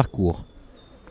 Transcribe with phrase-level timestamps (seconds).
[0.00, 0.46] Parcours.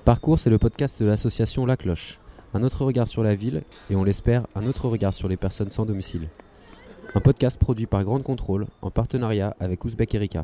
[0.03, 2.20] Parcours, c'est le podcast de l'association La Cloche.
[2.55, 5.69] Un autre regard sur la ville et on l'espère, un autre regard sur les personnes
[5.69, 6.27] sans domicile.
[7.13, 10.44] Un podcast produit par Grande Contrôle en partenariat avec Ouzbek Erika.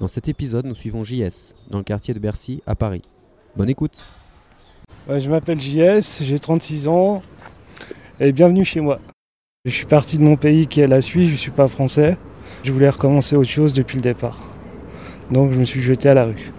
[0.00, 3.02] Dans cet épisode, nous suivons JS, dans le quartier de Bercy, à Paris.
[3.54, 4.04] Bonne écoute.
[5.08, 7.22] Je m'appelle JS, j'ai 36 ans
[8.18, 8.98] et bienvenue chez moi.
[9.66, 12.18] Je suis parti de mon pays qui est la Suisse, je ne suis pas français.
[12.64, 14.48] Je voulais recommencer autre chose depuis le départ.
[15.30, 16.52] Donc je me suis jeté à la rue.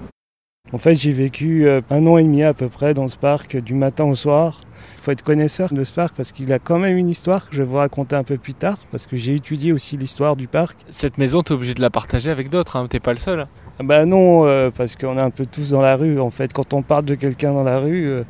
[0.73, 3.57] En fait, j'ai vécu euh, un an et demi à peu près dans ce parc,
[3.57, 4.61] du matin au soir.
[4.97, 7.55] Il faut être connaisseur de ce parc parce qu'il a quand même une histoire que
[7.55, 10.47] je vais vous raconter un peu plus tard, parce que j'ai étudié aussi l'histoire du
[10.47, 10.75] parc.
[10.89, 13.45] Cette maison, t'es obligé de la partager avec d'autres, hein, t'es pas le seul.
[13.79, 16.19] Ah bah non, euh, parce qu'on est un peu tous dans la rue.
[16.19, 18.23] En fait, quand on parle de quelqu'un dans la rue, euh,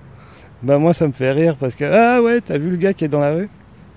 [0.63, 3.05] bah moi ça me fait rire parce que ah ouais, t'as vu le gars qui
[3.05, 3.49] est dans la rue?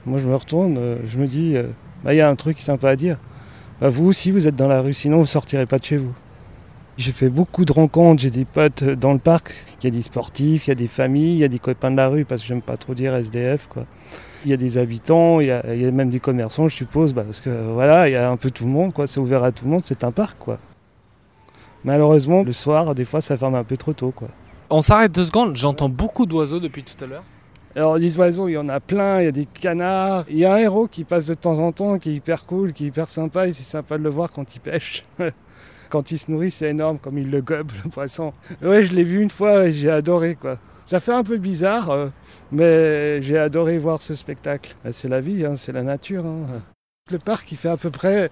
[0.05, 1.65] Moi je me retourne, euh, je me dis, euh,
[2.05, 3.19] bah il y a un truc sympa à dire.
[3.81, 6.13] Bah vous aussi vous êtes dans la rue, sinon vous sortirez pas de chez vous.
[6.99, 9.53] J'ai fait beaucoup de rencontres, j'ai des potes dans le parc.
[9.81, 11.91] Il y a des sportifs, il y a des familles, il y a des copains
[11.91, 13.85] de la rue, parce que j'aime pas trop dire SDF, quoi.
[14.45, 16.75] Il y a des habitants, il y a, il y a même des commerçants, je
[16.75, 19.07] suppose, bah, parce que voilà, il y a un peu tout le monde, quoi.
[19.07, 20.59] C'est ouvert à tout le monde, c'est un parc, quoi.
[21.85, 24.29] Malheureusement, le soir, des fois, ça ferme un peu trop tôt, quoi.
[24.71, 27.25] On s'arrête deux secondes, j'entends beaucoup d'oiseaux depuis tout à l'heure.
[27.77, 30.25] Alors les oiseaux, il y en a plein, il y a des canards.
[30.31, 32.73] Il y a un héros qui passe de temps en temps, qui est hyper cool,
[32.73, 35.05] qui est hyper sympa, et c'est sympa de le voir quand il pêche.
[35.91, 38.33] quand il se nourrit, c'est énorme, comme il le gobe, le poisson.
[38.63, 40.59] Ouais, je l'ai vu une fois et j'ai adoré, quoi.
[40.85, 42.09] Ça fait un peu bizarre, euh,
[42.53, 44.77] mais j'ai adoré voir ce spectacle.
[44.85, 46.25] Bah, C'est la vie, hein, c'est la nature.
[46.25, 46.47] hein.
[47.11, 48.31] Le parc, il fait à peu près,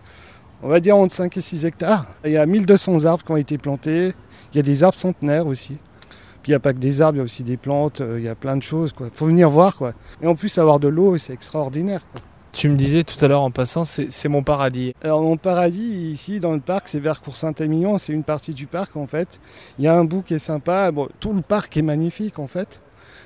[0.62, 2.06] on va dire, entre 5 et 6 hectares.
[2.24, 4.14] Il y a 1200 arbres qui ont été plantés.
[4.52, 5.78] Il y a des arbres centenaires aussi.
[6.42, 8.18] Puis il n'y a pas que des arbres, il y a aussi des plantes, euh,
[8.20, 8.92] il y a plein de choses.
[9.00, 9.77] Il faut venir voir.
[9.77, 9.92] quoi.
[10.22, 12.05] Et en plus, avoir de l'eau, c'est extraordinaire.
[12.55, 14.94] Tu me disais tout à l'heure en passant, c'est mon paradis.
[15.02, 18.66] Alors mon paradis ici dans le parc, c'est vers Cour Saint-Émilion, c'est une partie du
[18.66, 19.41] parc en fait.
[19.78, 22.46] Il y a un bout qui est sympa, bon, tout le parc est magnifique en
[22.46, 22.80] fait.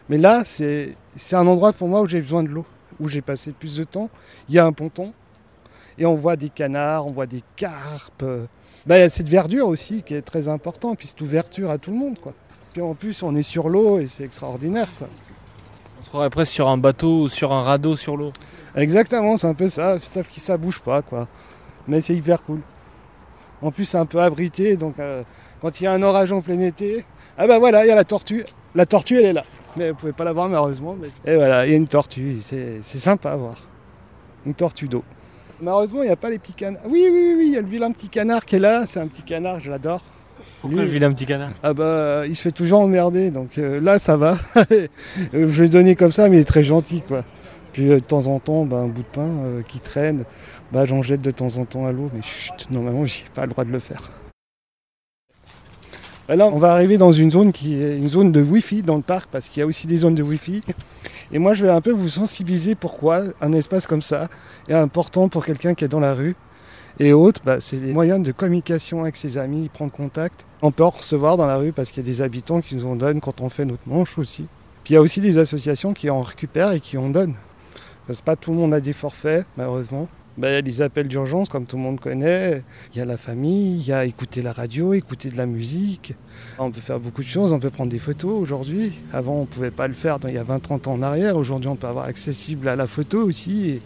[0.09, 0.97] Mais là, c'est
[1.33, 2.65] un endroit pour moi où j'ai besoin de l'eau,
[3.01, 4.09] où j'ai passé plus de temps.
[4.49, 5.13] Il y a un ponton
[5.99, 8.25] et on voit des canards, on voit des carpes.
[8.87, 11.77] Bah, il y a cette verdure aussi qui est très importante, puis cette ouverture à
[11.77, 12.33] tout le monde quoi.
[12.73, 15.09] Puis en plus, on est sur l'eau et c'est extraordinaire quoi.
[15.99, 18.33] On se croirait presque sur un bateau ou sur un radeau sur l'eau.
[18.77, 21.27] Exactement, c'est un peu ça, sauf que ça bouge pas, quoi.
[21.89, 22.61] Mais c'est hyper cool.
[23.63, 25.25] En plus, c'est un peu abrité, donc euh,
[25.61, 27.05] quand il y a un orage en plein été,
[27.37, 28.45] ah bah voilà, il y a la tortue.
[28.77, 29.45] La tortue, elle est là.
[29.77, 30.97] Mais vous pouvez pas la voir malheureusement.
[31.25, 33.57] Et voilà, il y a une tortue, c'est sympa à voir.
[34.47, 35.03] Une tortue d'eau.
[35.61, 36.83] Malheureusement, il n'y a pas les petits canards.
[36.87, 38.87] Oui, oui, oui, oui, il y a le vilain petit canard qui est là.
[38.87, 40.03] C'est un petit canard, je l'adore.
[40.61, 43.81] Pourquoi Lui- le vilain petit canard Ah bah, il se fait toujours emmerder, donc euh,
[43.81, 44.39] là, ça va.
[45.35, 47.25] Euh, je l'ai donné comme ça, mais il est très gentil, quoi.
[47.73, 50.25] Puis euh, de temps en temps, bah, un bout de pain euh, qui traîne,
[50.73, 53.49] bah, j'en jette de temps en temps à l'eau, mais chut, normalement, j'ai pas le
[53.49, 54.11] droit de le faire.
[56.29, 58.97] Bah Là, on va arriver dans une zone qui est une zone de Wi-Fi dans
[58.97, 60.63] le parc, parce qu'il y a aussi des zones de Wi-Fi.
[61.33, 64.29] Et moi, je vais un peu vous sensibiliser pourquoi un espace comme ça
[64.69, 66.37] est important pour quelqu'un qui est dans la rue.
[67.01, 70.45] Et autres, bah, c'est des moyens de communication avec ses amis, prendre contact.
[70.63, 72.85] On peut en recevoir dans la rue parce qu'il y a des habitants qui nous
[72.85, 74.47] en donnent quand on fait notre manche aussi.
[74.83, 77.37] Puis il y a aussi des associations qui en récupèrent et qui en donnent.
[78.07, 80.09] Parce que pas tout le monde a des forfaits, malheureusement.
[80.39, 82.65] Bah, il y a les appels d'urgence, comme tout le monde connaît.
[82.93, 86.15] Il y a la famille, il y a écouter la radio, écouter de la musique.
[86.59, 88.93] On peut faire beaucoup de choses, on peut prendre des photos aujourd'hui.
[89.13, 91.37] Avant, on ne pouvait pas le faire il y a 20-30 ans en arrière.
[91.37, 93.81] Aujourd'hui, on peut avoir accessible à la photo aussi.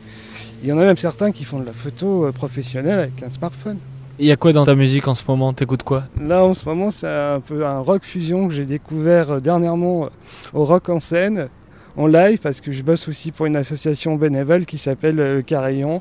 [0.63, 3.31] Il y en a même certains qui font de la photo euh, professionnelle avec un
[3.31, 3.79] smartphone.
[4.19, 5.53] Il y a quoi dans ta musique en ce moment?
[5.53, 6.05] T'écoutes quoi?
[6.21, 10.05] Là, en ce moment, c'est un peu un rock fusion que j'ai découvert euh, dernièrement
[10.05, 10.09] euh,
[10.53, 11.49] au Rock en scène,
[11.97, 16.01] en live, parce que je bosse aussi pour une association bénévole qui s'appelle Le Carillon.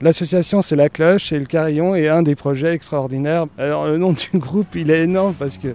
[0.00, 3.46] L'association, c'est La Cloche, et Le Carillon est un des projets extraordinaires.
[3.58, 5.68] Alors, le nom du groupe, il est énorme parce que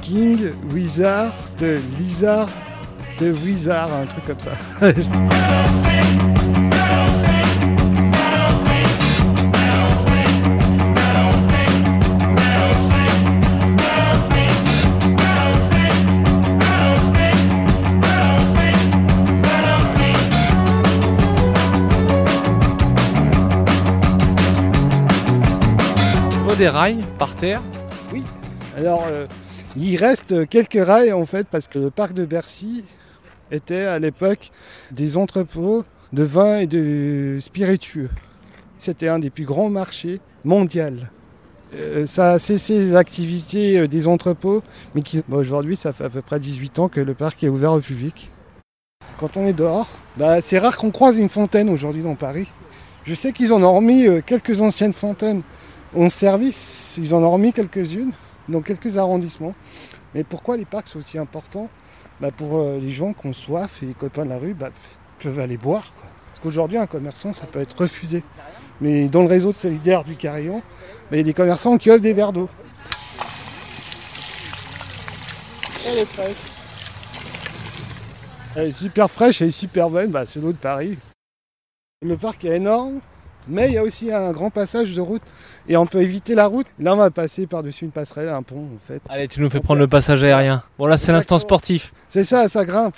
[0.00, 0.38] King,
[0.72, 2.48] Wizard, de Lizard,
[3.20, 4.52] de Wizard, un truc comme ça.
[26.58, 27.62] des rails par terre.
[28.76, 29.26] Alors, euh,
[29.76, 32.82] il reste quelques rails en fait, parce que le parc de Bercy
[33.52, 34.50] était à l'époque
[34.90, 38.10] des entrepôts de vin et de spiritueux.
[38.76, 40.82] C'était un des plus grands marchés mondiaux.
[41.76, 44.64] Euh, ça a cessé les activités euh, des entrepôts,
[44.96, 47.80] mais aujourd'hui, ça fait à peu près 18 ans que le parc est ouvert au
[47.80, 48.32] public.
[49.20, 52.48] Quand on est dehors, bah, c'est rare qu'on croise une fontaine aujourd'hui dans Paris.
[53.04, 55.42] Je sais qu'ils en ont remis quelques anciennes fontaines
[55.96, 58.12] en service, ils en ont remis quelques-unes
[58.48, 59.54] dans quelques arrondissements.
[60.14, 61.68] Mais pourquoi les parcs sont aussi importants?
[62.20, 64.70] Bah, Pour euh, les gens qui ont soif et les copains de la rue bah,
[65.18, 65.94] peuvent aller boire.
[65.94, 66.08] Quoi.
[66.28, 68.24] Parce qu'aujourd'hui, un commerçant, ça peut être refusé.
[68.80, 70.62] Mais dans le réseau de solidaire du Carillon,
[71.10, 72.48] bah, il y a des commerçants qui offrent des verres d'eau.
[75.86, 76.36] Elle est fraîche.
[78.56, 80.98] Elle est super fraîche, elle est super bonne, bah, c'est l'eau de Paris.
[82.02, 83.00] Le parc est énorme,
[83.46, 85.22] mais il y a aussi un grand passage de route
[85.68, 86.66] et on peut éviter la route.
[86.78, 89.02] Là, on va passer par-dessus une passerelle, un pont en fait.
[89.08, 90.62] Allez, tu nous fais prendre le passage aérien.
[90.78, 91.92] Bon, là, c'est l'instant sportif.
[92.08, 92.96] C'est ça, ça grimpe.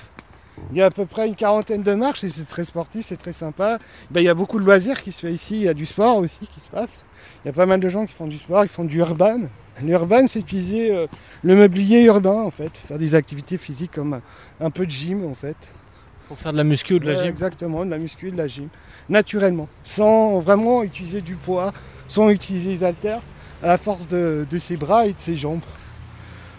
[0.72, 3.16] Il y a à peu près une quarantaine de marches et c'est très sportif, c'est
[3.16, 3.78] très sympa.
[4.10, 5.86] Ben, il y a beaucoup de loisirs qui se fait ici, il y a du
[5.86, 7.02] sport aussi qui se passe.
[7.44, 9.40] Il y a pas mal de gens qui font du sport, ils font du urban.
[9.82, 11.06] L'urban, c'est utiliser euh,
[11.42, 14.20] le mobilier urbain en fait, faire des activités physiques comme
[14.60, 15.56] un peu de gym en fait.
[16.30, 17.26] Pour faire de la muscu ou de la gym.
[17.26, 18.68] Exactement, de la muscu, et de la gym,
[19.08, 21.72] naturellement, sans vraiment utiliser du poids,
[22.06, 23.20] sans utiliser les haltères,
[23.64, 25.62] à la force de, de ses bras et de ses jambes.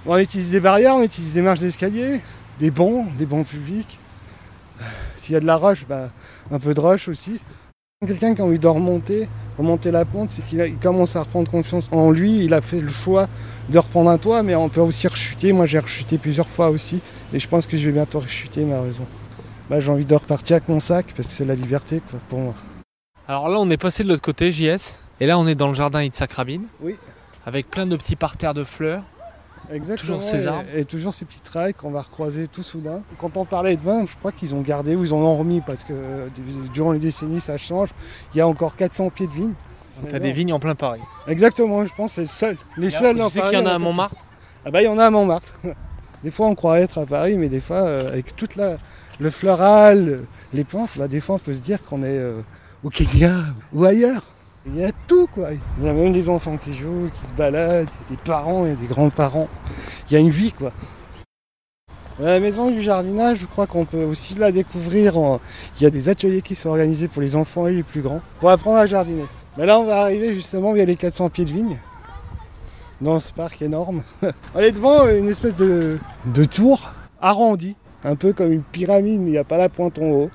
[0.05, 2.19] On utilise des barrières, on utilise des marches d'escalier,
[2.59, 3.97] des bancs, des bancs publics.
[5.15, 6.09] S'il y a de la roche, bah,
[6.51, 7.39] un peu de roche aussi.
[8.05, 11.87] Quelqu'un qui a envie de remonter, remonter la pente, c'est qu'il commence à reprendre confiance
[11.93, 12.43] en lui.
[12.43, 13.29] Il a fait le choix
[13.69, 15.53] de reprendre un toit, mais on peut aussi rechuter.
[15.53, 16.99] Moi, j'ai rechuté plusieurs fois aussi,
[17.31, 19.07] et je pense que je vais bientôt rechuter, malheureusement.
[19.71, 22.39] Bah, j'ai envie de repartir avec mon sac parce que c'est la liberté quoi, pour
[22.39, 22.53] moi.
[23.25, 24.97] Alors là, on est passé de l'autre côté, JS.
[25.21, 26.63] Et là, on est dans le jardin Itzhak Rabin.
[26.81, 26.97] Oui.
[27.45, 29.01] Avec plein de petits parterres de fleurs.
[29.71, 30.17] Exactement.
[30.17, 30.65] Toujours ces et- arbres.
[30.75, 33.01] Et, toujours ces petits trails qu'on va recroiser tout soudain.
[33.17, 35.61] Quand on parlait de vin, je crois qu'ils ont gardé ou ils en ont remis
[35.61, 36.27] parce que euh,
[36.73, 37.91] durant les décennies ça change.
[38.33, 39.53] Il y a encore 400 pieds de vignes.
[40.09, 40.99] T'as des vignes en plein Paris.
[41.29, 42.57] Exactement, je pense que c'est le seul.
[42.75, 43.85] Les seuls en sais Paris, qu'il y en a à 400.
[43.85, 44.15] Montmartre?
[44.65, 45.53] Ah bah il y en a à Montmartre.
[46.25, 48.77] Des fois on croirait être à Paris, mais des fois euh, avec toute la
[49.19, 50.21] le floral,
[50.53, 52.41] les plantes, bah, des fois on peut se dire qu'on est euh,
[52.83, 53.33] au Kenya
[53.73, 54.23] ou ailleurs.
[54.65, 55.49] Il y a tout quoi.
[55.79, 58.73] Il y a même des enfants qui jouent, qui se baladent, des parents, il y
[58.73, 59.47] a des grands-parents.
[60.09, 60.71] Il y a une vie quoi.
[62.19, 65.13] La maison du jardinage, je crois qu'on peut aussi la découvrir.
[65.77, 68.21] Il y a des ateliers qui sont organisés pour les enfants et les plus grands
[68.39, 69.25] pour apprendre à jardiner.
[69.57, 71.79] Mais là on va arriver justement via les 400 pieds de vigne
[73.01, 74.03] dans ce parc énorme.
[74.55, 79.27] On est devant une espèce de, de tour arrondie, un peu comme une pyramide, mais
[79.27, 80.31] il n'y a pas la pointe en haut.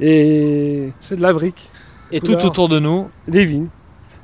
[0.00, 1.70] Et c'est de la brique,
[2.10, 2.40] Et Couleur.
[2.40, 3.68] tout autour de nous, des vignes.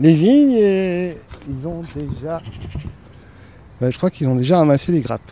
[0.00, 1.16] Les vignes, et
[1.48, 2.40] ils ont déjà.
[3.80, 5.30] Ben, je crois qu'ils ont déjà amassé les grappes.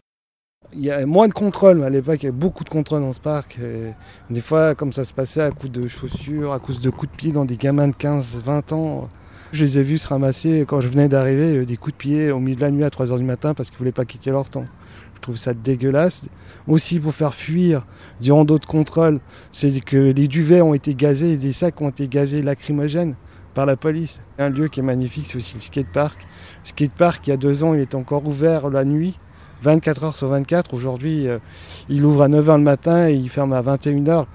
[0.75, 3.01] Il y a moins de contrôle, mais à l'époque il y avait beaucoup de contrôle
[3.01, 3.59] dans ce parc.
[3.59, 3.95] Et
[4.31, 7.17] des fois, comme ça se passait à coups de chaussures, à cause de coups de
[7.17, 9.09] pied dans des gamins de 15-20 ans,
[9.53, 12.31] je les ai vus se ramasser quand je venais d'arriver, euh, des coups de pied
[12.31, 14.49] au milieu de la nuit à 3h du matin parce qu'ils voulaient pas quitter leur
[14.49, 14.67] temps.
[15.15, 16.23] Je trouve ça dégueulasse.
[16.67, 17.87] Aussi pour faire fuir
[18.21, 19.21] durant d'autres contrôles,
[19.53, 23.17] c'est que les duvets ont été gazés des sacs ont été gazés lacrymogènes
[23.55, 24.21] par la police.
[24.39, 26.21] Un lieu qui est magnifique, c'est aussi le skatepark.
[26.21, 29.19] Le skatepark, il y a deux ans, il était encore ouvert la nuit,
[29.63, 30.75] 24 heures sur 24.
[30.75, 31.39] Aujourd'hui, euh,
[31.89, 34.27] il ouvre à 9h le matin et il ferme à 21h.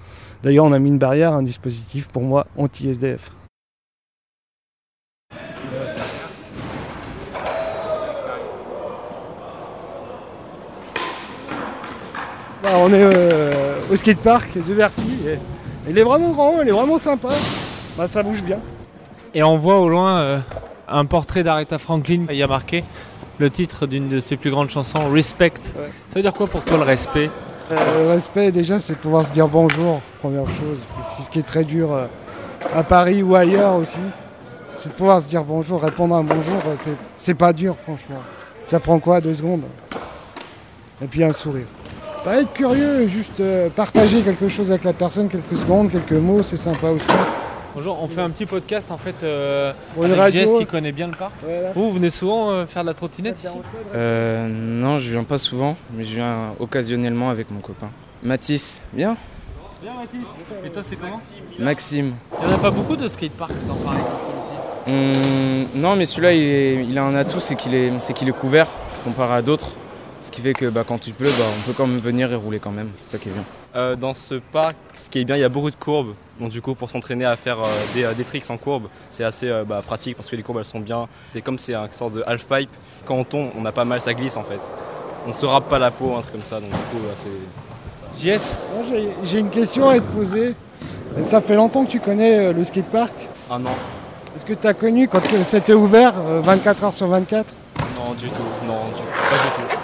[0.44, 3.31] D'ailleurs, on a mis une barrière, un dispositif pour moi anti-SDF.
[12.63, 15.01] Bah, on est euh, au skatepark de Bercy.
[15.27, 15.38] et
[15.89, 17.27] il est vraiment grand, il est vraiment sympa.
[17.98, 18.60] Bah, ça bouge bien.
[19.33, 20.39] et on voit au loin euh,
[20.88, 22.24] un portrait d'Aretha Franklin.
[22.30, 22.86] Il y a marqué
[23.38, 25.51] le titre d'une de ses plus grandes chansons, Respect.
[25.75, 25.89] Ouais.
[26.07, 27.30] Ça veut dire quoi pour toi le respect?
[27.69, 30.79] Euh, le respect, déjà, c'est de pouvoir se dire bonjour, première chose.
[31.22, 31.89] Ce qui est très dur
[32.74, 34.00] à Paris ou ailleurs aussi,
[34.77, 36.62] c'est de pouvoir se dire bonjour, répondre à un bonjour,
[37.17, 38.22] c'est pas dur, franchement.
[38.63, 39.63] Ça prend quoi, deux secondes?
[41.01, 41.67] Et puis un sourire.
[42.24, 46.42] Pas être curieux, juste euh, partager quelque chose avec la personne, quelques secondes, quelques mots,
[46.42, 47.10] c'est sympa aussi.
[47.75, 50.56] Bonjour, on fait un petit podcast en fait euh, Pour une avec radio.
[50.56, 51.34] JS qui connaît bien le parc.
[51.44, 51.72] Voilà.
[51.74, 53.58] Vous, vous venez souvent euh, faire de la trottinette ici
[53.96, 57.89] Euh, non, je viens pas souvent, mais je viens occasionnellement avec mon copain.
[58.22, 59.18] Mathis, bien
[59.82, 60.27] Bien Mathis.
[60.65, 61.20] Et toi c'est comment
[61.60, 62.13] Maxime.
[62.42, 65.68] Il n'y en a pas beaucoup de skateparks dans Paris comme celui-ci.
[65.75, 68.30] Hum, non, mais celui-là, il, est- il a un atout, c'est qu'il est, c'est qu'il
[68.30, 68.68] est couvert
[69.03, 69.72] comparé à d'autres.
[70.24, 72.36] Ce qui fait que bah, quand il pleut, bah, on peut quand même venir et
[72.36, 72.89] rouler quand même.
[72.98, 73.44] C'est ça qui est bien.
[73.75, 76.13] Euh, dans ce parc, ce qui est bien, il y a beaucoup de courbes.
[76.39, 77.63] Donc du coup, pour s'entraîner à faire euh,
[77.94, 80.60] des, euh, des tricks en courbe, c'est assez euh, bah, pratique parce que les courbes
[80.60, 81.08] elles sont bien.
[81.36, 82.70] Et comme c'est une sorte de half pipe,
[83.06, 84.62] quand on tombe, on a pas mal, ça glisse en fait.
[85.27, 86.60] On se râpe pas la peau, un truc comme ça.
[86.62, 87.30] Donc du coup, bah, c'est
[88.18, 88.42] JS
[88.75, 88.86] Moi,
[89.25, 90.56] j'ai- une question à te poser.
[91.22, 93.12] Ça fait longtemps que tu connais euh, le skatepark?
[93.51, 93.75] un an.
[94.36, 97.53] Est-ce que tu as connu quand c'était ouvert euh, 24 heures sur 24
[97.96, 98.36] Non, du tout.
[98.65, 99.77] Non, du pas du tout.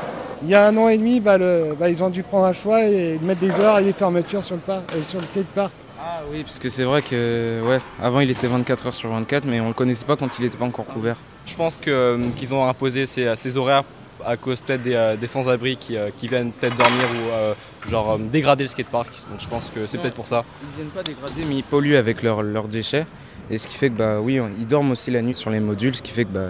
[0.43, 2.53] Il y a un an et demi, bah, le- bah, ils ont dû prendre un
[2.53, 5.71] choix et mettre des heures et des fermetures sur le, par- euh, sur le skatepark.
[5.99, 9.43] Ah oui, parce que c'est vrai que, ouais, avant il était 24 heures sur 24,
[9.45, 11.17] mais on le connaissait pas quand il était pas encore couvert.
[11.45, 13.83] Je pense que, euh, qu'ils ont imposé ces, ces horaires
[14.25, 17.53] à cause peut-être des, euh, des sans-abri qui, euh, qui viennent peut-être dormir ou euh,
[17.89, 19.09] genre euh, dégrader le skatepark.
[19.29, 20.45] Donc je pense que c'est peut-être pour ça.
[20.61, 23.05] Ils viennent pas dégrader, mais ils polluent avec leurs déchets.
[23.51, 25.59] Et ce qui fait que, bah oui, on- ils dorment aussi la nuit sur les
[25.59, 26.49] modules, ce qui fait que, bah,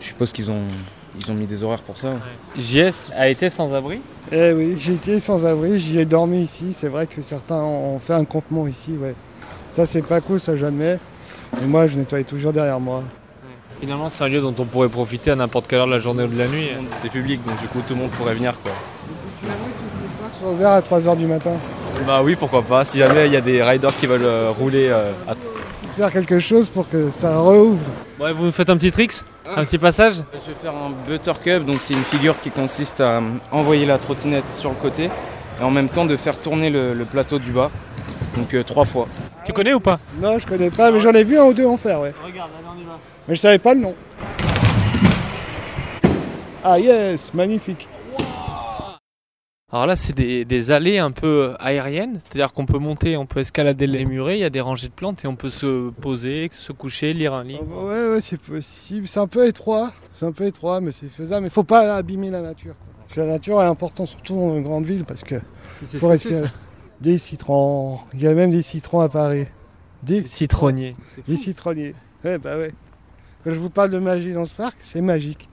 [0.00, 0.62] je suppose qu'ils ont,
[1.18, 2.10] ils ont mis des horaires pour ça.
[2.58, 4.00] JS a été sans abri
[4.32, 6.72] Eh oui, j'ai été sans abri, j'y ai dormi ici.
[6.76, 9.14] C'est vrai que certains ont fait un campement ici, ouais.
[9.72, 10.98] Ça, c'est pas cool, ça, j'admets.
[11.60, 13.02] Mais moi, je nettoie toujours derrière moi.
[13.80, 16.24] Finalement, c'est un lieu dont on pourrait profiter à n'importe quelle heure de la journée
[16.24, 16.68] ou de la nuit.
[16.96, 18.72] C'est public, donc du coup tout le monde pourrait venir quoi.
[18.72, 21.50] Est-ce que tu aimerais que ces skateparks soient ouverts à 3h du matin
[22.06, 22.84] Bah oui, pourquoi pas.
[22.84, 25.34] Si jamais il y a des riders qui veulent euh, rouler euh, à
[25.96, 27.78] Faire quelque chose pour que ça rouvre.
[28.18, 31.64] Ouais, vous nous faites un petit tricks Un petit passage Je vais faire un buttercup,
[31.64, 33.20] donc c'est une figure qui consiste à
[33.52, 35.10] envoyer la trottinette sur le côté
[35.60, 37.70] et en même temps de faire tourner le, le plateau du bas,
[38.36, 39.06] donc euh, trois fois.
[39.44, 39.98] Tu connais ou pas?
[40.20, 42.14] Non, je connais pas, mais j'en ai vu un ou deux en faire, ouais.
[42.24, 42.98] Regarde, allez, on y va.
[43.28, 43.94] Mais je savais pas le nom.
[46.64, 47.86] Ah yes, magnifique.
[49.74, 53.40] Alors là, c'est des, des allées un peu aériennes, c'est-à-dire qu'on peut monter, on peut
[53.40, 56.48] escalader les murets, il y a des rangées de plantes et on peut se poser,
[56.54, 57.64] se coucher, lire un Ah livre.
[57.64, 59.08] bah ouais, ouais, c'est possible.
[59.08, 61.42] C'est un peu étroit, c'est un peu étroit, mais c'est faisable.
[61.42, 62.76] Mais faut pas abîmer la nature.
[63.16, 63.24] quoi.
[63.24, 65.40] La nature est importante, surtout dans une grande ville, parce que
[65.96, 66.46] faut respirer.
[67.00, 69.46] Des citrons, il y a même des citrons à Paris.
[70.04, 70.94] Des, Citronnier.
[71.26, 71.96] des citronniers.
[72.24, 72.72] Ouais, bah ouais.
[73.42, 75.48] Quand je vous parle de magie dans ce parc, c'est magique.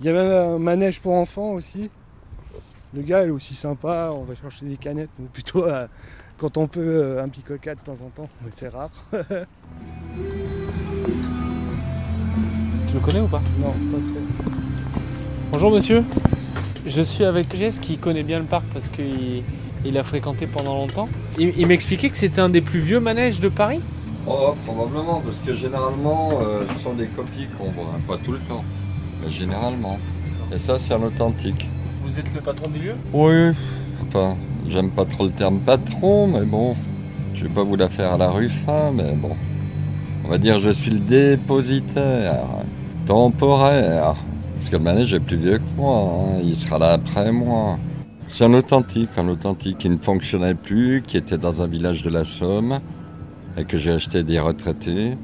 [0.00, 1.90] Il y a même un manège pour enfants aussi.
[2.96, 5.86] Le gars est aussi sympa, on va chercher des canettes, ou plutôt euh,
[6.38, 8.88] quand on peut euh, un petit coca de temps en temps, mais c'est rare.
[12.88, 13.42] Tu le connais ou pas?
[13.58, 14.50] Non, pas très.
[15.52, 16.02] Bonjour monsieur.
[16.86, 19.42] Je suis avec Jess qui connaît bien le parc parce qu'il
[19.84, 21.10] il a fréquenté pendant longtemps.
[21.38, 23.80] Il, il m'expliquait que c'était un des plus vieux manèges de Paris?
[24.26, 28.38] Oh, probablement, parce que généralement, euh, ce sont des copies qu'on voit, pas tout le
[28.38, 28.64] temps,
[29.22, 29.98] mais généralement.
[30.50, 31.68] Et ça, c'est un authentique.
[32.06, 33.52] Vous êtes le patron du lieu Oui.
[34.06, 34.36] Enfin,
[34.68, 36.76] j'aime pas trop le terme patron, mais bon,
[37.34, 39.34] je vais pas vous la faire à la Ruffin, mais bon.
[40.24, 42.44] On va dire, je suis le dépositaire,
[43.06, 44.14] temporaire.
[44.54, 47.76] Parce que le manège est plus vieux que moi, hein, il sera là après moi.
[48.28, 52.10] C'est un authentique, un authentique qui ne fonctionnait plus, qui était dans un village de
[52.10, 52.78] la Somme,
[53.56, 55.18] et que j'ai acheté des retraités.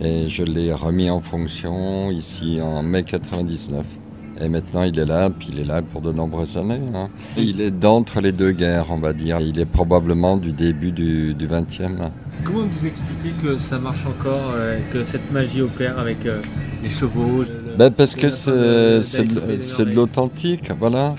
[0.00, 3.84] Et je l'ai remis en fonction ici en mai 99.
[4.40, 6.80] Et maintenant il est là, puis il est là pour de nombreuses années.
[6.94, 7.08] hein.
[7.36, 9.40] Il est d'entre les deux guerres, on va dire.
[9.40, 12.10] Il est probablement du début du, 20e.
[12.42, 16.40] Comment vous expliquez que ça marche encore, euh, que cette magie opère avec euh,
[16.82, 17.44] les chevaux
[17.78, 19.00] Ben parce que c'est de,
[19.60, 21.14] c'est de l'authentique, voilà.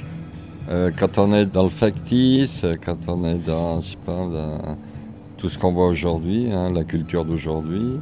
[0.69, 4.77] Euh, quand on est dans le factice, quand on est dans, je sais pas, dans
[5.37, 7.99] tout ce qu'on voit aujourd'hui, hein, la culture d'aujourd'hui,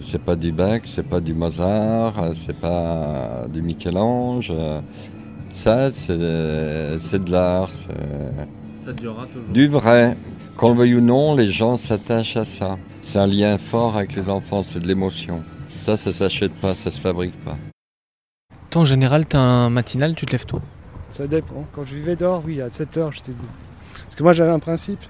[0.00, 4.52] c'est pas du Bach, c'est pas du Mozart, c'est pas du Michel-Ange.
[5.52, 9.48] ça, c'est c'est de l'art, c'est Ça durera toujours.
[9.52, 10.16] du vrai.
[10.56, 12.76] Qu'on le veuille ou non, les gens s'attachent à ça.
[13.02, 15.42] C'est un lien fort avec les enfants, c'est de l'émotion.
[15.82, 17.56] Ça, ça s'achète pas, ça se fabrique pas.
[18.68, 20.60] Toi en général, t'as un matinal, tu te lèves tôt?
[21.08, 21.64] Ça dépend.
[21.72, 23.48] Quand je vivais dehors, oui, à 7h, j'étais debout.
[24.04, 25.00] Parce que moi, j'avais un principe.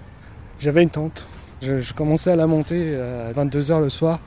[0.61, 1.26] J'avais une tente.
[1.61, 4.20] Je, je commençais à la monter à 22h le soir.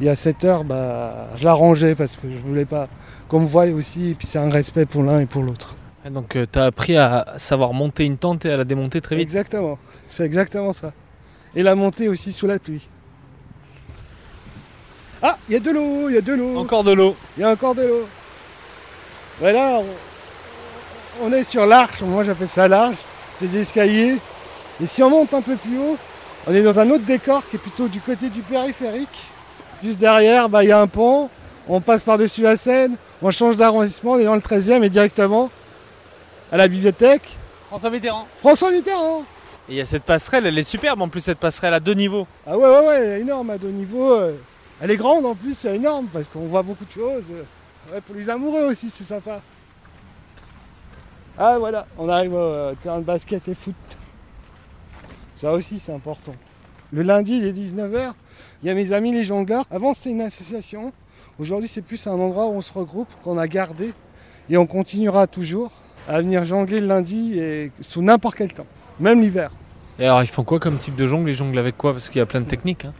[0.00, 2.88] Et à 7h, bah, je la rangeais parce que je voulais pas
[3.28, 4.10] qu'on me voie aussi.
[4.10, 5.74] Et puis c'est un respect pour l'un et pour l'autre.
[6.10, 9.22] Donc euh, t'as appris à savoir monter une tente et à la démonter très vite.
[9.22, 9.78] Exactement.
[10.08, 10.92] C'est exactement ça.
[11.54, 12.86] Et la monter aussi sous la pluie.
[15.20, 16.56] Ah, il y a de l'eau, il y a de l'eau.
[16.56, 17.16] Encore de l'eau.
[17.36, 18.08] Il y a encore de l'eau.
[19.40, 22.98] Voilà, on, on est sur l'arche, moi j'appelle ça l'arche,
[23.36, 24.16] c'est des escaliers.
[24.80, 25.96] Et si on monte un peu plus haut,
[26.46, 29.26] on est dans un autre décor qui est plutôt du côté du périphérique.
[29.82, 31.30] Juste derrière, bah, il y a un pont,
[31.68, 35.50] on passe par-dessus la Seine, on change d'arrondissement, on est dans le 13e et directement
[36.50, 37.36] à la bibliothèque.
[37.68, 38.26] François Mitterrand.
[38.40, 39.20] François Mitterrand
[39.68, 41.94] Et il y a cette passerelle, elle est superbe en plus cette passerelle à deux
[41.94, 42.26] niveaux.
[42.46, 44.14] Ah ouais, ouais, ouais, elle est énorme à deux niveaux.
[44.14, 44.32] euh.
[44.80, 47.24] Elle est grande en plus, c'est énorme parce qu'on voit beaucoup de choses.
[47.92, 49.40] Ouais, pour les amoureux aussi, c'est sympa.
[51.38, 53.74] Ah voilà, on arrive au euh, terrain de basket et foot.
[55.36, 56.34] Ça aussi, c'est important.
[56.92, 58.12] Le lundi, il est 19h.
[58.62, 59.64] Il y a mes amis les jongleurs.
[59.70, 60.92] Avant, c'était une association.
[61.38, 63.92] Aujourd'hui, c'est plus un endroit où on se regroupe, qu'on a gardé.
[64.50, 65.70] Et on continuera toujours
[66.08, 68.66] à venir jongler le lundi et sous n'importe quel temps,
[68.98, 69.50] même l'hiver.
[69.98, 71.28] Et alors ils font quoi comme type de jongle?
[71.28, 71.92] Ils jonglent avec quoi?
[71.92, 72.86] Parce qu'il y a plein de techniques.
[72.86, 72.94] hein.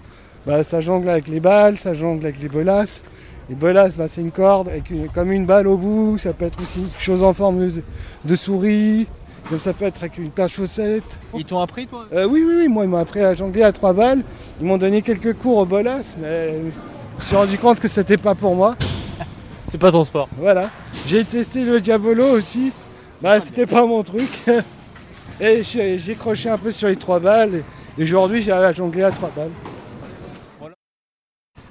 [0.47, 3.03] Bah, ça jongle avec les balles, ça jongle avec les bolasses.
[3.49, 6.19] Les bolasses, bah, c'est une corde avec une- comme une balle au bout.
[6.19, 7.83] Ça peut être aussi une chose en forme de,
[8.27, 9.09] de souris.
[9.49, 11.03] Comme ça peut être avec une paire de chaussettes.
[11.35, 12.07] Ils t'ont appris toi?
[12.13, 14.23] Euh, oui, oui, oui, moi, ils m'ont appris à jongler à trois balles.
[14.61, 16.71] Ils m'ont donné quelques cours aux bolasses, mais je me
[17.21, 18.77] suis rendu compte que c'était pas pour moi.
[19.67, 20.29] C'est pas ton sport.
[20.39, 20.71] Voilà.
[21.07, 22.73] J'ai testé le Diabolo aussi.
[23.21, 24.29] Bah, c'était pas mon truc.
[25.41, 27.63] Et j'ai croché un peu sur les trois balles.
[27.99, 29.51] Et aujourd'hui, j'ai à jongler à trois balles.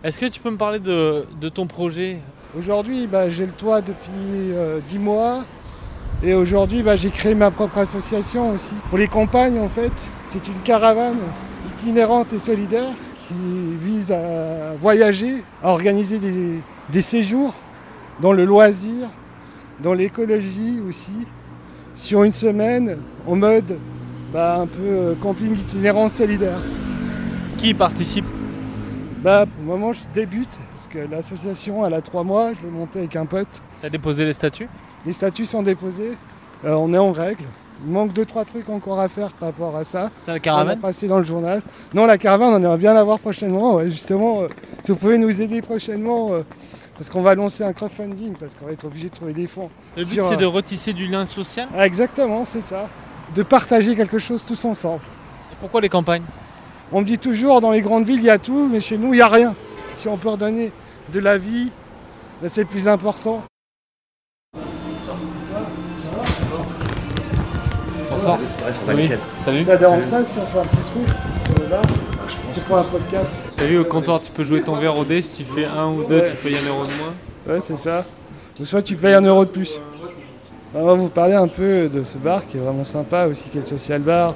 [0.03, 2.19] Est-ce que tu peux me parler de, de ton projet?
[2.57, 5.43] Aujourd'hui, bah, j'ai le toit depuis euh, 10 mois.
[6.23, 8.73] Et aujourd'hui, bah, j'ai créé ma propre association aussi.
[8.89, 9.91] Pour les campagnes, en fait,
[10.29, 11.19] c'est une caravane
[11.69, 12.89] itinérante et solidaire
[13.27, 13.35] qui
[13.79, 16.59] vise à voyager, à organiser des,
[16.91, 17.53] des séjours
[18.19, 19.09] dans le loisir,
[19.79, 21.27] dans l'écologie aussi,
[21.95, 22.97] sur une semaine,
[23.27, 23.77] en mode
[24.33, 26.59] bah, un peu euh, camping itinérant solidaire.
[27.59, 28.25] Qui participe?
[29.21, 32.71] Bah, pour le moment, je débute, parce que l'association, elle a trois mois, je l'ai
[32.71, 33.61] montée avec un pote.
[33.81, 34.69] T'as déposé les statuts?
[35.05, 36.17] Les statuts sont déposés,
[36.65, 37.43] Euh, on est en règle.
[37.85, 40.09] Il manque deux, trois trucs encore à faire par rapport à ça.
[40.25, 41.61] La On caravane a passé dans le journal.
[41.93, 43.75] Non, la caravane, on aimerait bien l'avoir prochainement.
[43.75, 44.47] ouais, justement, euh,
[44.83, 46.41] si vous pouvez nous aider prochainement, euh,
[46.97, 49.69] parce qu'on va lancer un crowdfunding, parce qu'on va être obligé de trouver des fonds.
[49.95, 51.67] Le but c'est euh, de retisser du lien social.
[51.77, 52.89] Ah, exactement, c'est ça.
[53.35, 55.03] De partager quelque chose tous ensemble.
[55.51, 56.23] Et pourquoi les campagnes?
[56.91, 59.13] On me dit toujours, dans les grandes villes, il y a tout, mais chez nous,
[59.13, 59.53] il n'y a rien.
[59.93, 60.71] Si on peut redonner
[61.13, 61.69] de la vie,
[62.41, 63.43] ben, c'est le plus important.
[68.17, 68.39] Bonsoir.
[68.95, 69.09] Oui.
[69.37, 69.63] Salut.
[69.63, 71.81] Ça dérange pas si on fait un petit truc euh, là
[72.51, 73.27] C'est pour un podcast.
[73.55, 75.21] T'as vu au comptoir, tu peux jouer ton verre au dé.
[75.21, 76.31] Si tu fais un ou deux, Ouais.
[76.31, 77.55] tu payes un euro de moins.
[77.55, 78.05] Ouais, c'est ça.
[78.59, 79.79] Ou soit tu payes un euro de plus.
[80.73, 83.59] On va vous parler un peu de ce bar qui est vraiment sympa aussi, qui
[83.59, 84.33] est le Social Bar.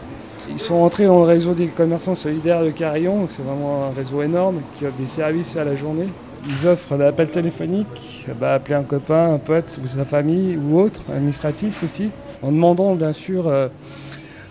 [0.47, 3.95] Ils sont entrés dans le réseau des commerçants solidaires de Carillon, donc c'est vraiment un
[3.97, 6.07] réseau énorme qui offre des services à la journée.
[6.47, 11.01] Ils offrent l'appel téléphonique, bah, appeler un copain, un pote ou sa famille ou autre,
[11.13, 12.09] administratif aussi,
[12.41, 13.67] en demandant bien sûr euh,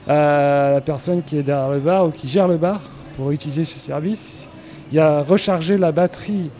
[0.07, 2.81] à la personne qui est derrière le bar ou qui gère le bar
[3.17, 4.49] pour utiliser ce service.
[4.93, 6.51] Il y a recharger la batterie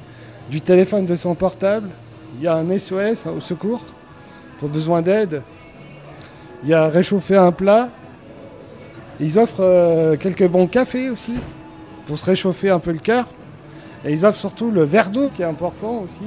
[0.51, 1.89] du téléphone de son portable,
[2.37, 3.83] il y a un SOS au secours
[4.59, 5.43] pour besoin d'aide,
[6.65, 7.89] il y a réchauffer un plat,
[9.21, 11.35] ils offrent euh, quelques bons cafés aussi
[12.07, 13.29] pour se réchauffer un peu le cœur,
[14.05, 16.23] et ils offrent surtout le verre d'eau qui est important aussi.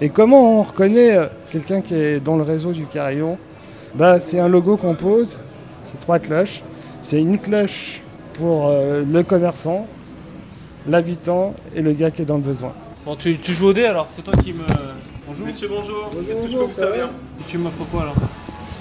[0.00, 3.38] Et comment on reconnaît euh, quelqu'un qui est dans le réseau du carillon
[3.94, 5.38] bah, C'est un logo qu'on pose,
[5.82, 6.62] c'est trois cloches,
[7.02, 8.00] c'est une cloche
[8.34, 9.86] pour euh, le commerçant,
[10.86, 12.72] l'habitant et le gars qui est dans le besoin.
[13.04, 14.64] Bon, tu, tu joues au dé alors C'est toi qui me.
[15.26, 15.46] Bonjour.
[15.46, 16.10] Monsieur, bonjour.
[16.26, 17.08] Qu'est-ce que je peux Bonjour, vous ça va servir
[17.48, 18.14] Tu m'offres quoi alors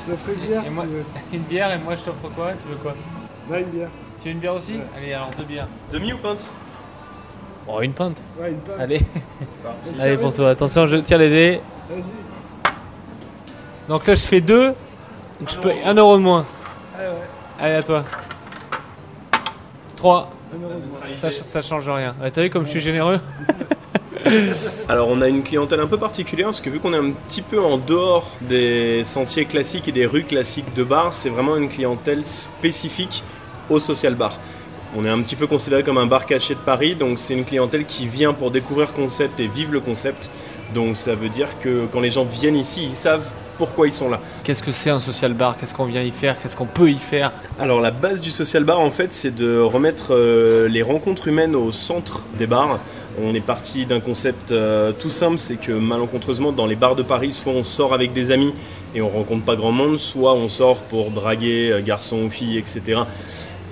[0.07, 1.03] Je ferai une bière Et si moi- tu veux.
[1.33, 2.93] Une bière et moi je t'offre quoi Tu veux quoi
[3.49, 3.89] Ouais, une bière.
[4.21, 4.79] Tu veux une bière aussi Ouais.
[4.97, 5.67] Allez, alors deux bières.
[5.91, 6.49] Demi ou pinte
[7.67, 8.17] Oh, une pinte.
[8.39, 8.75] Ouais, une pinte.
[8.79, 8.99] Allez,
[9.39, 9.89] C'est parti.
[9.99, 10.49] allez pour toi.
[10.51, 11.61] Attention, je tire les dés.
[11.89, 12.01] Vas-y.
[13.89, 14.73] Donc là, je fais deux.
[15.39, 15.71] Donc je peux.
[15.85, 16.45] Un euro de moins.
[16.95, 17.07] Ah ouais,
[17.59, 18.03] Allez, à toi.
[19.97, 20.29] 3.
[20.53, 21.13] un euro de moins.
[21.13, 22.15] Ça, ça change rien.
[22.21, 23.19] Ouais, T'as vu comme je suis généreux
[24.89, 27.41] Alors on a une clientèle un peu particulière parce que vu qu'on est un petit
[27.41, 31.69] peu en dehors des sentiers classiques et des rues classiques de bar, c'est vraiment une
[31.69, 33.23] clientèle spécifique
[33.69, 34.37] au social bar.
[34.95, 37.45] On est un petit peu considéré comme un bar caché de Paris, donc c'est une
[37.45, 40.29] clientèle qui vient pour découvrir le concept et vivre le concept.
[40.73, 44.09] Donc ça veut dire que quand les gens viennent ici, ils savent pourquoi ils sont
[44.09, 44.19] là.
[44.43, 45.57] Qu'est-ce que c'est un social bar?
[45.57, 46.39] Qu'est-ce qu'on vient y faire?
[46.41, 47.31] Qu'est-ce qu'on peut y faire?
[47.59, 51.55] Alors la base du social bar en fait c'est de remettre euh, les rencontres humaines
[51.55, 52.79] au centre des bars.
[53.21, 57.01] On est parti d'un concept euh, tout simple, c'est que malencontreusement dans les bars de
[57.01, 58.53] Paris, soit on sort avec des amis
[58.93, 62.59] et on rencontre pas grand monde, soit on sort pour draguer euh, garçons ou filles,
[62.59, 63.01] etc.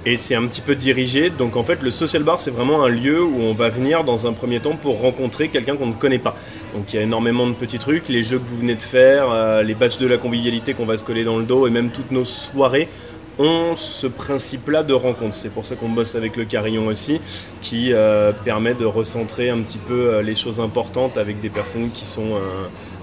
[0.07, 2.89] Et c'est un petit peu dirigé, donc en fait le social bar c'est vraiment un
[2.89, 6.19] lieu où on va venir dans un premier temps pour rencontrer quelqu'un qu'on ne connaît
[6.19, 6.35] pas.
[6.75, 9.31] Donc il y a énormément de petits trucs, les jeux que vous venez de faire,
[9.31, 11.89] euh, les badges de la convivialité qu'on va se coller dans le dos et même
[11.89, 12.87] toutes nos soirées
[13.39, 15.35] ont ce principe-là de rencontre.
[15.35, 17.19] C'est pour ça qu'on bosse avec le carillon aussi,
[17.61, 21.89] qui euh, permet de recentrer un petit peu euh, les choses importantes avec des personnes
[21.89, 22.37] qui sont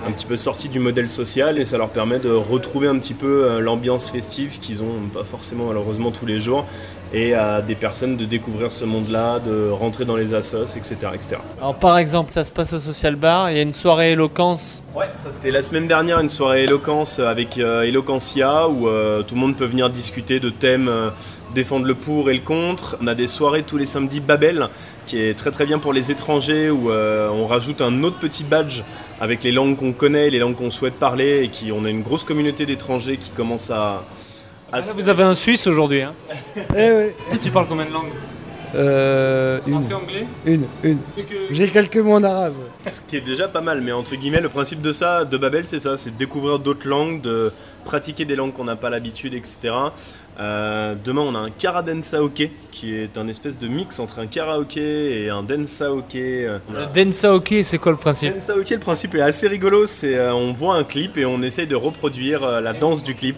[0.06, 3.14] un petit peu sorties du modèle social et ça leur permet de retrouver un petit
[3.14, 6.66] peu euh, l'ambiance festive qu'ils ont pas forcément malheureusement tous les jours
[7.12, 10.96] et à des personnes de découvrir ce monde-là, de rentrer dans les assos, etc.
[11.14, 11.37] etc.
[11.59, 14.83] Alors par exemple, ça se passe au social bar, il y a une soirée éloquence.
[14.94, 19.35] Ouais, ça c'était la semaine dernière, une soirée éloquence avec euh, Eloquentia où euh, tout
[19.35, 21.11] le monde peut venir discuter de thèmes, euh,
[21.55, 22.96] défendre le pour et le contre.
[23.03, 24.68] On a des soirées tous les samedis Babel
[25.07, 28.44] qui est très très bien pour les étrangers où euh, on rajoute un autre petit
[28.44, 28.83] badge
[29.20, 32.03] avec les langues qu'on connaît, les langues qu'on souhaite parler et qui on a une
[32.03, 34.05] grosse communauté d'étrangers qui commence à,
[34.72, 36.02] Là, vous avez un Suisse aujourd'hui.
[36.02, 36.14] Hein.
[36.76, 36.90] Eh
[37.30, 37.38] oui.
[37.42, 38.12] tu parles combien de langues?
[38.74, 40.26] Euh, une, Français, anglais?
[40.46, 40.98] Une, une.
[41.50, 42.54] J'ai quelques mots en arabe.
[42.90, 45.66] Ce qui est déjà pas mal, mais entre guillemets, le principe de ça, de Babel,
[45.66, 47.52] c'est ça, c'est de découvrir d'autres langues, de
[47.85, 49.74] pratiquer des langues qu'on n'a pas l'habitude, etc.
[50.40, 55.22] Euh, demain, on a un karadensaoke, qui est un espèce de mix entre un karaoké
[55.24, 56.16] et un densaoke.
[56.16, 58.32] Euh, Le Densaoke, c'est quoi le principe?
[58.35, 61.66] Densaoke, le principe est assez rigolo, c'est euh, on voit un clip et on essaye
[61.66, 63.37] de reproduire euh, la danse du clip.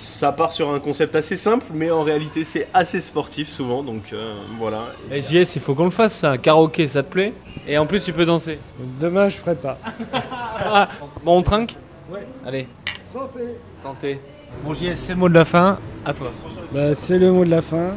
[0.00, 4.14] Ça part sur un concept assez simple, mais en réalité c'est assez sportif souvent, donc
[4.14, 4.86] euh, voilà.
[5.12, 6.38] Eh, JS, il faut qu'on le fasse ça.
[6.38, 7.34] Karaoké, ça te plaît
[7.68, 8.58] Et en plus, tu peux danser.
[8.98, 9.78] Demain, je ferai pas.
[11.24, 11.74] Bon, on trinque
[12.10, 12.26] Ouais.
[12.46, 12.66] Allez,
[13.04, 13.40] Santé
[13.76, 14.20] santé.
[14.64, 15.78] Bon, JS, c'est le mot de la fin.
[16.04, 16.30] À toi.
[16.72, 17.96] Bah, C'est le mot de la fin.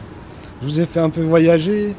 [0.61, 1.95] Je vous ai fait un peu voyager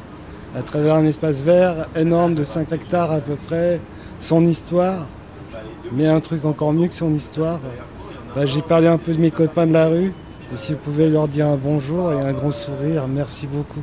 [0.55, 3.79] à travers un espace vert énorme de 5 hectares à peu près,
[4.19, 5.07] son histoire.
[5.91, 7.59] Mais un truc encore mieux que son histoire,
[8.35, 10.11] bah, j'ai parlé un peu de mes copains de la rue.
[10.53, 13.81] Et si vous pouvez leur dire un bonjour et un grand sourire, merci beaucoup.